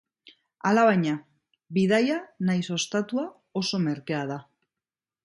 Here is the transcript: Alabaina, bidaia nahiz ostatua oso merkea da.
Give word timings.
Alabaina, 0.69 1.11
bidaia 1.77 2.17
nahiz 2.47 2.65
ostatua 2.79 3.27
oso 3.63 3.81
merkea 3.85 4.23
da. 4.33 4.39